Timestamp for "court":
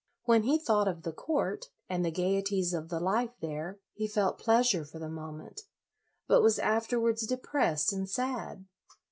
1.11-1.67